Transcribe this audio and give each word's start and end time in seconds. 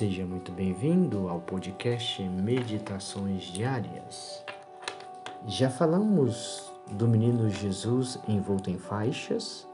Seja 0.00 0.24
muito 0.24 0.50
bem-vindo 0.50 1.28
ao 1.28 1.40
podcast 1.40 2.22
Meditações 2.22 3.42
Diárias. 3.42 4.42
Já 5.46 5.68
falamos 5.68 6.72
do 6.92 7.06
menino 7.06 7.50
Jesus 7.50 8.18
envolto 8.26 8.70
em 8.70 8.78
faixas, 8.78 9.68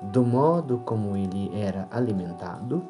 do 0.00 0.24
modo 0.24 0.78
como 0.86 1.14
ele 1.14 1.54
era 1.54 1.86
alimentado, 1.90 2.82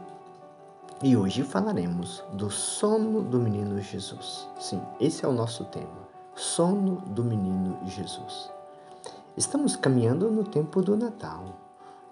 e 1.02 1.16
hoje 1.16 1.42
falaremos 1.42 2.22
do 2.34 2.48
sono 2.48 3.22
do 3.22 3.40
menino 3.40 3.80
Jesus. 3.80 4.48
Sim, 4.60 4.80
esse 5.00 5.24
é 5.24 5.28
o 5.28 5.32
nosso 5.32 5.64
tema: 5.64 6.06
sono 6.36 7.02
do 7.08 7.24
menino 7.24 7.76
Jesus. 7.86 8.52
Estamos 9.36 9.74
caminhando 9.74 10.30
no 10.30 10.44
tempo 10.44 10.80
do 10.80 10.96
Natal 10.96 11.67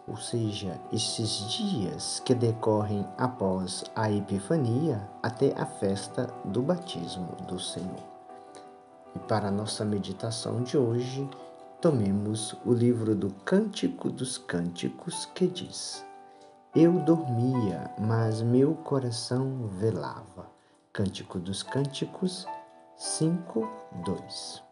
ou 0.06 0.16
seja, 0.16 0.80
esses 0.92 1.50
dias 1.50 2.20
que 2.24 2.34
decorrem 2.34 3.06
após 3.18 3.84
a 3.94 4.10
Epifania 4.10 5.08
até 5.22 5.52
a 5.60 5.66
festa 5.66 6.32
do 6.44 6.62
batismo 6.62 7.34
do 7.48 7.58
Senhor. 7.58 8.04
E 9.14 9.18
para 9.20 9.48
a 9.48 9.50
nossa 9.50 9.84
meditação 9.84 10.62
de 10.62 10.78
hoje, 10.78 11.28
tomemos 11.80 12.56
o 12.64 12.72
livro 12.72 13.14
do 13.14 13.30
Cântico 13.44 14.10
dos 14.10 14.38
Cânticos 14.38 15.26
que 15.34 15.46
diz: 15.48 16.04
Eu 16.74 16.92
dormia, 17.00 17.90
mas 17.98 18.42
meu 18.42 18.74
coração 18.74 19.66
velava. 19.78 20.46
Cântico 20.92 21.38
dos 21.38 21.62
Cânticos 21.62 22.46
5, 22.96 23.68
2. 24.04 24.65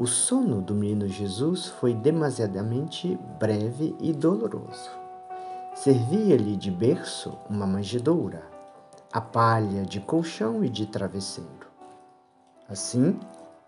O 0.00 0.06
sono 0.06 0.62
do 0.62 0.74
menino 0.74 1.06
Jesus 1.06 1.66
foi 1.66 1.92
demasiadamente 1.92 3.18
breve 3.38 3.94
e 4.00 4.14
doloroso. 4.14 4.88
Servia-lhe 5.74 6.56
de 6.56 6.70
berço 6.70 7.36
uma 7.50 7.66
manjedoura, 7.66 8.42
a 9.12 9.20
palha 9.20 9.82
de 9.84 10.00
colchão 10.00 10.64
e 10.64 10.70
de 10.70 10.86
travesseiro. 10.86 11.66
Assim, 12.66 13.20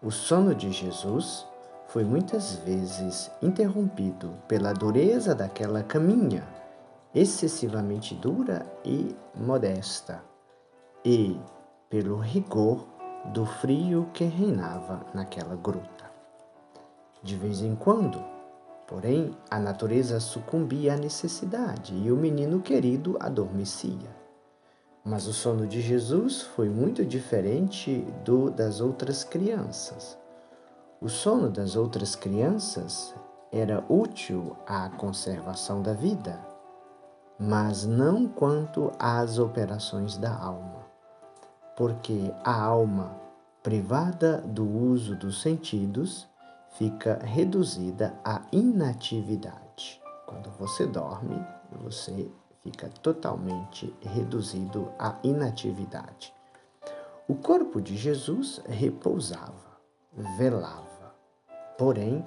o 0.02 0.10
sono 0.10 0.54
de 0.54 0.72
Jesus 0.72 1.46
foi 1.88 2.02
muitas 2.02 2.54
vezes 2.54 3.30
interrompido 3.42 4.30
pela 4.48 4.72
dureza 4.72 5.34
daquela 5.34 5.82
caminha, 5.82 6.48
excessivamente 7.14 8.14
dura 8.14 8.64
e 8.82 9.14
modesta, 9.34 10.24
e 11.04 11.38
pelo 11.90 12.16
rigor 12.16 12.86
do 13.34 13.44
frio 13.44 14.08
que 14.14 14.24
reinava 14.24 15.04
naquela 15.12 15.56
gruta. 15.56 16.11
De 17.22 17.36
vez 17.36 17.62
em 17.62 17.76
quando, 17.76 18.20
porém, 18.86 19.30
a 19.48 19.60
natureza 19.60 20.18
sucumbia 20.18 20.94
à 20.94 20.96
necessidade 20.96 21.94
e 21.94 22.10
o 22.10 22.16
menino 22.16 22.60
querido 22.60 23.16
adormecia. 23.20 24.10
Mas 25.04 25.26
o 25.26 25.32
sono 25.32 25.66
de 25.66 25.80
Jesus 25.80 26.42
foi 26.42 26.68
muito 26.68 27.04
diferente 27.04 28.04
do 28.24 28.50
das 28.50 28.80
outras 28.80 29.22
crianças. 29.22 30.18
O 31.00 31.08
sono 31.08 31.48
das 31.48 31.76
outras 31.76 32.14
crianças 32.14 33.14
era 33.50 33.84
útil 33.88 34.56
à 34.66 34.88
conservação 34.88 35.82
da 35.82 35.92
vida, 35.92 36.40
mas 37.38 37.84
não 37.84 38.26
quanto 38.26 38.90
às 38.98 39.38
operações 39.38 40.16
da 40.16 40.32
alma, 40.34 40.86
porque 41.76 42.32
a 42.44 42.62
alma, 42.62 43.16
privada 43.62 44.38
do 44.38 44.68
uso 44.68 45.14
dos 45.16 45.42
sentidos, 45.42 46.28
fica 46.72 47.18
reduzida 47.24 48.18
à 48.24 48.42
inatividade. 48.52 50.00
Quando 50.26 50.50
você 50.58 50.86
dorme, 50.86 51.44
você 51.70 52.30
fica 52.62 52.88
totalmente 53.02 53.94
reduzido 54.00 54.90
à 54.98 55.18
inatividade. 55.22 56.32
O 57.28 57.34
corpo 57.34 57.80
de 57.80 57.96
Jesus 57.96 58.60
repousava, 58.66 59.78
velava. 60.36 61.14
Porém, 61.78 62.24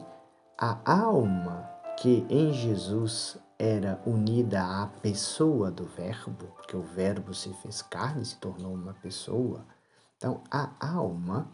a 0.58 0.80
alma 0.92 1.70
que 1.98 2.26
em 2.30 2.54
Jesus 2.54 3.38
era 3.58 4.02
unida 4.06 4.62
à 4.62 4.88
pessoa 4.88 5.72
do 5.72 5.86
Verbo, 5.86 6.48
porque 6.56 6.76
o 6.76 6.82
Verbo 6.82 7.34
se 7.34 7.54
fez 7.56 7.82
carne 7.82 8.26
se 8.26 8.38
tornou 8.38 8.74
uma 8.74 8.94
pessoa. 8.96 9.66
Então, 10.18 10.42
a 10.52 10.72
alma 10.80 11.50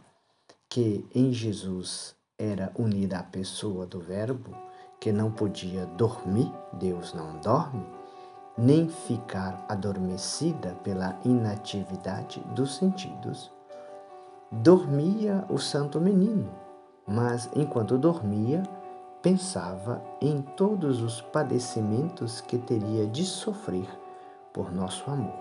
que 0.70 1.08
em 1.14 1.32
Jesus 1.32 2.16
era 2.42 2.72
unida 2.76 3.20
à 3.20 3.24
pessoa 3.24 3.86
do 3.86 4.00
Verbo, 4.00 4.50
que 5.00 5.12
não 5.12 5.30
podia 5.30 5.86
dormir, 5.86 6.52
Deus 6.74 7.14
não 7.14 7.38
dorme, 7.38 7.86
nem 8.58 8.90
ficar 8.90 9.64
adormecida 9.70 10.76
pela 10.84 11.20
inatividade 11.24 12.40
dos 12.56 12.78
sentidos. 12.78 13.52
Dormia 14.52 15.46
o 15.50 15.60
santo 15.60 16.02
menino, 16.02 16.50
mas 17.06 17.48
enquanto 17.56 17.96
dormia, 17.96 18.64
pensava 19.22 20.02
em 20.20 20.42
todos 20.42 21.00
os 21.04 21.22
padecimentos 21.22 22.42
que 22.42 22.58
teria 22.58 23.06
de 23.06 23.24
sofrer 23.24 23.88
por 24.52 24.72
nosso 24.72 25.10
amor. 25.12 25.40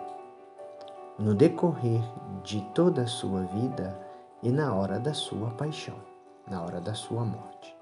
No 1.18 1.34
decorrer 1.34 2.02
de 2.44 2.60
toda 2.74 3.02
a 3.02 3.06
sua 3.06 3.40
vida 3.44 3.98
e 4.42 4.50
na 4.50 4.74
hora 4.74 5.00
da 5.00 5.14
sua 5.14 5.50
paixão 5.52 6.09
na 6.48 6.62
hora 6.62 6.80
da 6.80 6.94
sua 6.94 7.24
morte. 7.24 7.76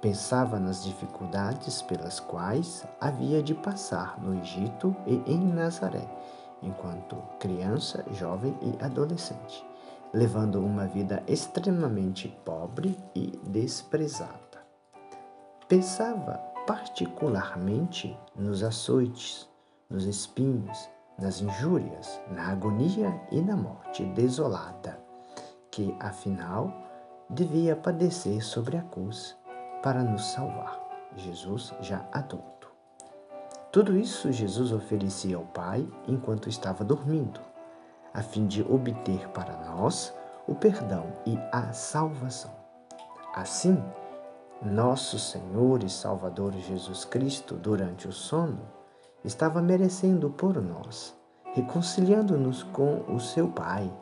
Pensava 0.00 0.58
nas 0.60 0.84
dificuldades 0.84 1.82
pelas 1.82 2.20
quais 2.20 2.86
havia 3.00 3.42
de 3.42 3.54
passar 3.54 4.20
no 4.20 4.38
Egito 4.38 4.94
e 5.06 5.22
em 5.26 5.38
Nazaré, 5.38 6.06
enquanto 6.62 7.16
criança, 7.40 8.04
jovem 8.12 8.56
e 8.62 8.84
adolescente, 8.84 9.64
levando 10.12 10.64
uma 10.64 10.86
vida 10.86 11.22
extremamente 11.26 12.28
pobre 12.44 12.96
e 13.14 13.38
desprezada. 13.44 14.36
Pensava 15.66 16.34
particularmente 16.66 18.16
nos 18.34 18.62
açoites, 18.62 19.48
nos 19.88 20.04
espinhos, 20.04 20.88
nas 21.18 21.40
injúrias, 21.40 22.20
na 22.30 22.48
agonia 22.48 23.20
e 23.30 23.40
na 23.40 23.56
morte 23.56 24.04
desolada, 24.04 25.00
que 25.70 25.96
afinal 25.98 26.85
devia 27.28 27.74
padecer 27.74 28.44
sobre 28.44 28.76
a 28.76 28.82
cruz 28.82 29.36
para 29.82 30.02
nos 30.02 30.24
salvar. 30.26 30.80
Jesus 31.16 31.72
já 31.80 32.04
adulto. 32.12 32.70
Tudo 33.72 33.96
isso 33.96 34.32
Jesus 34.32 34.72
oferecia 34.72 35.36
ao 35.36 35.44
Pai 35.44 35.86
enquanto 36.06 36.48
estava 36.48 36.84
dormindo, 36.84 37.40
a 38.12 38.22
fim 38.22 38.46
de 38.46 38.62
obter 38.62 39.28
para 39.28 39.56
nós 39.66 40.14
o 40.46 40.54
perdão 40.54 41.12
e 41.26 41.38
a 41.52 41.72
salvação. 41.72 42.50
Assim, 43.34 43.82
nosso 44.62 45.18
Senhor 45.18 45.82
e 45.82 45.90
Salvador 45.90 46.52
Jesus 46.54 47.04
Cristo, 47.04 47.54
durante 47.54 48.08
o 48.08 48.12
sono, 48.12 48.60
estava 49.22 49.60
merecendo 49.60 50.30
por 50.30 50.62
nós, 50.62 51.14
reconciliando-nos 51.52 52.62
com 52.62 53.04
o 53.12 53.20
seu 53.20 53.48
Pai 53.48 53.92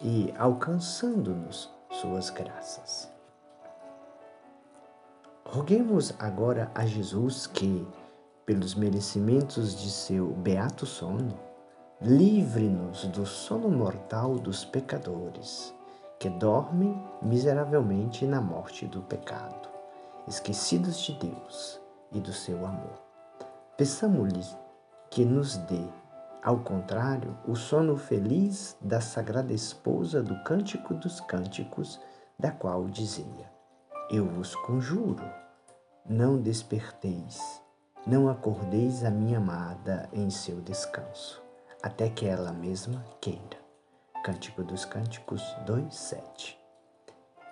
e 0.00 0.32
alcançando-nos 0.38 1.70
suas 2.00 2.30
graças. 2.30 3.10
Roguemos 5.44 6.14
agora 6.18 6.70
a 6.74 6.86
Jesus 6.86 7.46
que, 7.46 7.86
pelos 8.46 8.74
merecimentos 8.74 9.78
de 9.78 9.90
seu 9.90 10.28
beato 10.28 10.86
sono, 10.86 11.38
livre-nos 12.00 13.04
do 13.06 13.26
sono 13.26 13.68
mortal 13.68 14.36
dos 14.36 14.64
pecadores, 14.64 15.74
que 16.18 16.30
dormem 16.30 16.98
miseravelmente 17.20 18.24
na 18.24 18.40
morte 18.40 18.86
do 18.86 19.02
pecado, 19.02 19.68
esquecidos 20.26 20.98
de 21.00 21.12
Deus 21.14 21.80
e 22.12 22.18
do 22.18 22.32
seu 22.32 22.64
amor. 22.64 23.02
Peçamos-lhe 23.76 24.44
que 25.10 25.24
nos 25.24 25.58
dê 25.58 25.84
ao 26.42 26.58
contrário, 26.60 27.36
o 27.46 27.54
sono 27.54 27.96
feliz 27.96 28.76
da 28.80 29.00
sagrada 29.00 29.52
esposa 29.52 30.22
do 30.22 30.42
Cântico 30.42 30.94
dos 30.94 31.20
Cânticos, 31.20 32.00
da 32.38 32.50
qual 32.50 32.88
dizia: 32.88 33.50
Eu 34.10 34.26
vos 34.26 34.54
conjuro, 34.54 35.22
não 36.08 36.40
desperteis, 36.40 37.38
não 38.06 38.28
acordeis 38.28 39.04
a 39.04 39.10
minha 39.10 39.36
amada 39.36 40.08
em 40.12 40.30
seu 40.30 40.62
descanso, 40.62 41.42
até 41.82 42.08
que 42.08 42.26
ela 42.26 42.52
mesma 42.52 43.04
queira. 43.20 43.60
Cântico 44.24 44.64
dos 44.64 44.86
Cânticos 44.86 45.42
2:7. 45.66 46.56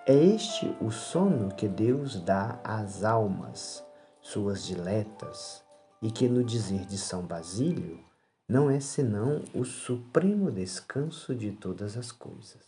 É 0.07 0.15
este 0.15 0.75
o 0.81 0.89
sono 0.89 1.53
que 1.53 1.67
Deus 1.67 2.19
dá 2.19 2.59
às 2.63 3.03
almas, 3.03 3.85
suas 4.19 4.63
diletas, 4.65 5.63
e 6.01 6.09
que 6.09 6.27
no 6.27 6.43
dizer 6.43 6.85
de 6.85 6.97
São 6.97 7.21
Basílio 7.21 8.08
não 8.49 8.67
é 8.67 8.79
senão 8.79 9.43
o 9.53 9.63
supremo 9.63 10.51
descanso 10.51 11.35
de 11.35 11.51
todas 11.51 11.95
as 11.95 12.11
coisas. 12.11 12.63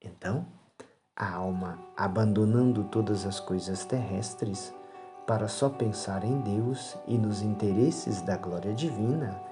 Então, 0.00 0.46
a 1.16 1.34
alma, 1.34 1.80
abandonando 1.96 2.84
todas 2.84 3.26
as 3.26 3.40
coisas 3.40 3.84
terrestres, 3.84 4.72
para 5.26 5.48
só 5.48 5.68
pensar 5.68 6.24
em 6.24 6.40
Deus 6.40 6.96
e 7.08 7.18
nos 7.18 7.42
interesses 7.42 8.22
da 8.22 8.36
glória 8.36 8.72
divina, 8.72 9.42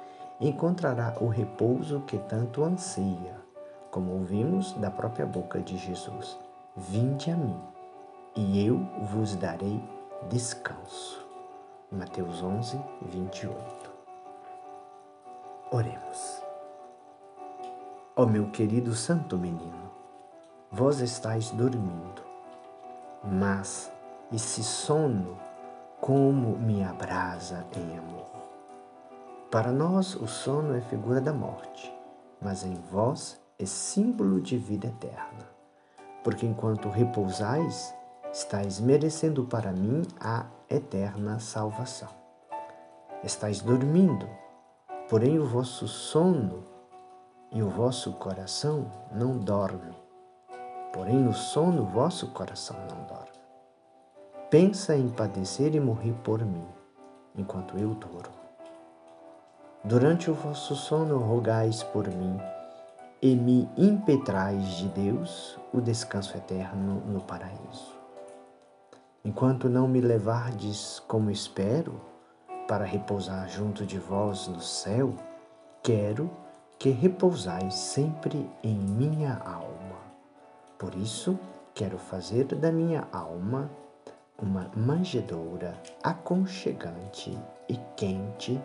encontrará 0.41 1.17
o 1.21 1.27
repouso 1.27 2.03
que 2.03 2.19
tanto 2.19 2.63
anseia, 2.63 3.37
como 3.91 4.13
ouvimos 4.13 4.73
da 4.75 4.93
própria 4.93 5.27
boca 5.27 5.61
de 5.61 5.77
Jesus: 5.77 6.39
Vinde 6.77 7.33
a 7.33 7.37
mim, 7.37 7.61
e 8.37 8.65
eu 8.65 8.79
vos 9.11 9.35
darei 9.35 9.83
descanso. 10.31 11.27
Mateus 11.91 12.43
11, 12.45 12.81
28. 13.11 13.98
Oremos. 15.71 16.43
Ó 18.17 18.25
meu 18.25 18.51
querido 18.51 18.95
santo 18.95 19.37
menino, 19.37 19.93
vós 20.73 21.01
estáis 21.01 21.51
dormindo, 21.51 22.23
mas 23.23 23.93
esse 24.33 24.65
sono 24.65 25.37
como 26.01 26.57
me 26.57 26.83
abrasa 26.83 27.67
em 27.77 27.99
amor. 27.99 28.31
Para 29.51 29.71
nós, 29.71 30.15
o 30.15 30.27
sono 30.27 30.75
é 30.75 30.81
figura 30.81 31.21
da 31.21 31.35
morte, 31.35 31.95
mas 32.41 32.65
em 32.65 32.75
vós 32.91 33.39
é 33.59 33.67
símbolo 33.67 34.41
de 34.41 34.57
vida 34.57 34.87
eterna. 34.87 35.47
Porque 36.25 36.47
enquanto 36.47 36.89
repousais, 36.89 37.95
estáis 38.33 38.81
merecendo 38.81 39.45
para 39.45 39.71
mim 39.71 40.01
a 40.19 40.47
eterna 40.71 41.39
salvação. 41.39 42.09
Estais 43.23 43.61
dormindo, 43.61 44.27
porém 45.09 45.39
o 45.39 45.45
vosso 45.45 45.89
sono 45.89 46.65
e 47.53 47.63
o 47.63 47.69
vosso 47.69 48.13
coração 48.15 48.91
não 49.13 49.39
dorme. 49.39 49.97
Porém 50.93 51.17
no 51.17 51.35
sono 51.35 51.83
o 51.83 51.87
vosso 51.87 52.29
coração 52.29 52.77
não 52.89 53.05
dorme 53.07 53.39
pensa 54.51 54.97
em 54.97 55.11
padecer 55.11 55.75
e 55.75 55.81
morrer 55.81 56.15
por 56.25 56.43
mim, 56.43 56.67
enquanto 57.37 57.77
eu 57.77 57.95
durmo. 57.95 58.33
Durante 59.85 60.31
o 60.31 60.35
vosso 60.35 60.75
sono 60.75 61.19
rogais 61.19 61.83
por 61.83 62.09
mim 62.09 62.39
e 63.21 63.37
me 63.37 63.69
impetrais 63.77 64.65
de 64.79 64.89
Deus 64.89 65.59
o 65.73 65.81
descanso 65.83 66.35
eterno 66.37 67.03
no 67.07 67.21
paraíso. 67.21 67.95
Enquanto 69.23 69.69
não 69.69 69.87
me 69.87 70.01
levardes 70.01 70.99
como 71.07 71.31
espero, 71.31 72.01
para 72.69 72.85
repousar 72.85 73.49
junto 73.49 73.87
de 73.87 73.99
vós 73.99 74.47
no 74.47 74.61
céu, 74.61 75.15
quero 75.83 76.31
que 76.79 76.91
repousais 76.91 77.75
sempre 77.75 78.49
em 78.63 78.75
minha 78.75 79.39
alma. 79.39 79.97
Por 80.79 80.95
isso, 80.95 81.39
quero 81.75 81.97
fazer 81.97 82.45
da 82.45 82.71
minha 82.71 83.09
alma 83.11 83.71
uma 84.41 84.71
manjedoura 84.77 85.75
aconchegante 86.03 87.37
e 87.69 87.77
quente, 87.97 88.61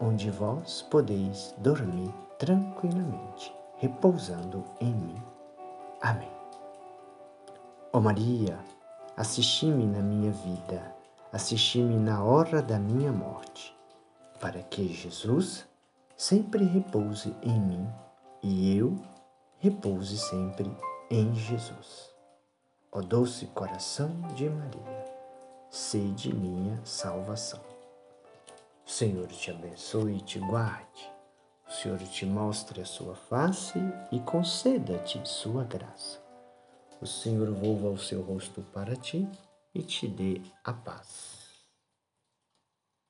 onde 0.00 0.30
vós 0.30 0.80
podeis 0.90 1.54
dormir 1.58 2.12
tranquilamente, 2.38 3.54
repousando 3.76 4.64
em 4.80 4.94
mim. 4.94 5.22
Amém. 6.00 6.30
Ó 7.92 8.00
Maria, 8.00 8.58
assisti-me 9.14 9.86
na 9.86 10.00
minha 10.00 10.32
vida, 10.32 10.95
assisti-me 11.36 11.96
na 11.96 12.24
hora 12.24 12.62
da 12.62 12.78
minha 12.78 13.12
morte, 13.12 13.76
para 14.40 14.62
que 14.62 14.88
Jesus 14.88 15.66
sempre 16.16 16.64
repouse 16.64 17.36
em 17.42 17.60
mim 17.60 17.86
e 18.42 18.74
eu 18.74 18.98
repouse 19.58 20.16
sempre 20.16 20.74
em 21.10 21.34
Jesus. 21.34 22.10
Ó 22.90 23.02
doce 23.02 23.44
coração 23.48 24.08
de 24.34 24.48
Maria, 24.48 25.04
sede 25.68 26.34
minha 26.34 26.80
salvação. 26.86 27.60
O 28.86 28.90
Senhor 28.90 29.26
te 29.26 29.50
abençoe 29.50 30.16
e 30.16 30.20
te 30.22 30.38
guarde. 30.38 31.12
O 31.68 31.70
Senhor 31.70 31.98
te 31.98 32.24
mostre 32.24 32.80
a 32.80 32.86
sua 32.86 33.14
face 33.14 33.78
e 34.10 34.20
conceda-te 34.20 35.20
sua 35.28 35.64
graça. 35.64 36.18
O 36.98 37.06
Senhor 37.06 37.52
volva 37.52 37.90
o 37.90 37.98
seu 37.98 38.22
rosto 38.22 38.62
para 38.72 38.96
ti 38.96 39.28
e 39.78 39.82
te 39.82 40.06
dê 40.08 40.40
a 40.64 40.72
paz. 40.72 41.35